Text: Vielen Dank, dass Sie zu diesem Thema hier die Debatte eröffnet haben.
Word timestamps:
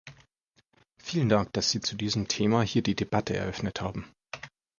Vielen 0.97 1.29
Dank, 1.29 1.53
dass 1.53 1.69
Sie 1.69 1.79
zu 1.79 1.95
diesem 1.95 2.27
Thema 2.27 2.63
hier 2.63 2.81
die 2.81 2.95
Debatte 2.95 3.35
eröffnet 3.35 3.81
haben. 3.81 4.11